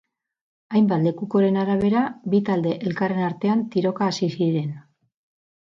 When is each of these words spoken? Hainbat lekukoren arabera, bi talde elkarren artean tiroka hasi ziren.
Hainbat 0.77 1.03
lekukoren 1.07 1.59
arabera, 1.65 2.01
bi 2.35 2.41
talde 2.49 2.73
elkarren 2.89 3.29
artean 3.29 3.63
tiroka 3.77 4.09
hasi 4.11 4.33
ziren. 4.35 4.77